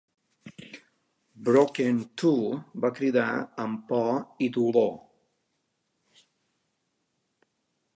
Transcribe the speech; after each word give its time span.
Broken-Tooth 1.49 2.73
va 2.87 2.91
cridar 3.01 3.29
amb 3.67 3.87
por 3.93 4.19
i 4.47 4.51
dolor. 4.59 4.93